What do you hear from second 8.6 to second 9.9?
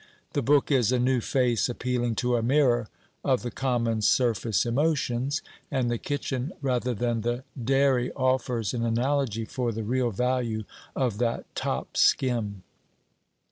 an analogy for the